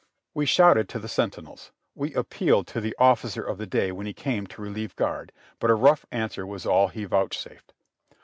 [0.33, 3.69] We shouted to the sentinels, we appealed to the officer of 200 JOHNNY REB AND
[3.69, 6.65] BILLY YANK the day when he came to relieve guard, but a rough answer was
[6.65, 7.71] all he vouchsafed.